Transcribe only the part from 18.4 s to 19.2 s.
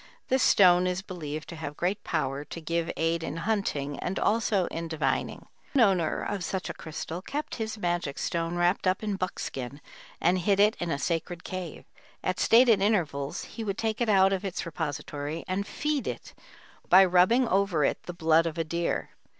of a deer.